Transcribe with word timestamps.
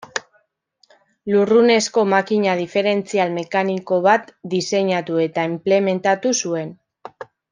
Lurrunezko 1.33 2.05
makina 2.13 2.55
diferentzial 2.61 3.35
mekaniko 3.37 3.99
bat 4.09 4.33
diseinatu 4.55 5.19
eta 5.27 5.47
inplementatu 5.53 6.35
zuen. 6.47 6.73